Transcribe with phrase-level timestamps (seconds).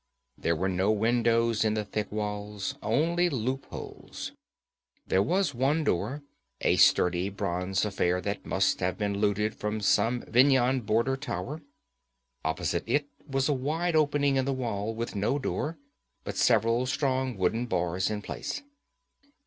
[0.35, 4.31] There were no windows in the thick walls, only loop holes.
[5.05, 6.23] There was one door,
[6.59, 11.61] a sturdy bronze affair that must have been looted from some Vendhyan border tower.
[12.43, 15.77] Opposite it was a wide opening in the wall, with no door,
[16.23, 18.63] but several strong wooden bars in place.